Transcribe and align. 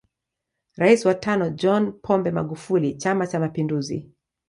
Rais 0.77 1.05
wa 1.05 1.13
tano 1.13 1.49
John 1.49 1.91
Pombe 2.01 2.31
Magufuli 2.31 2.97
chama 2.97 3.27
cha 3.27 3.39
mapinduzi 3.39 4.09